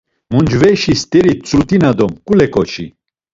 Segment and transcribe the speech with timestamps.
[0.31, 2.85] Muncveşi st̆eri, tzulut̆ina do mǩule ǩoçi.